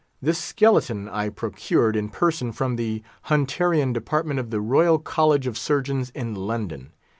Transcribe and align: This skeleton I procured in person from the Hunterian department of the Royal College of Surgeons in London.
This 0.19 0.39
skeleton 0.39 1.07
I 1.07 1.29
procured 1.29 1.95
in 1.95 2.09
person 2.09 2.51
from 2.53 2.75
the 2.75 3.03
Hunterian 3.25 3.93
department 3.93 4.39
of 4.39 4.49
the 4.49 4.59
Royal 4.59 4.97
College 4.97 5.45
of 5.45 5.59
Surgeons 5.59 6.09
in 6.15 6.33
London. 6.33 6.91